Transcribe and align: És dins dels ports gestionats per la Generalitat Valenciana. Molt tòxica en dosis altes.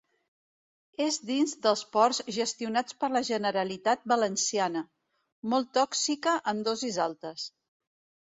És 1.03 1.17
dins 1.29 1.51
dels 1.65 1.83
ports 1.95 2.21
gestionats 2.37 2.95
per 3.03 3.09
la 3.17 3.21
Generalitat 3.27 4.09
Valenciana. 4.13 4.83
Molt 5.53 5.69
tòxica 5.79 6.33
en 6.53 6.65
dosis 6.69 6.99
altes. 7.09 7.45